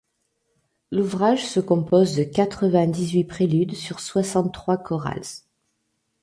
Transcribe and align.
L'ouvrage 0.89 1.45
se 1.45 1.59
compose 1.59 2.15
de 2.15 2.23
quatre-vingt-dix-huit 2.23 3.25
préludes 3.25 3.75
sur 3.75 3.99
soixante-trois 3.99 4.77
chorals. 4.77 5.43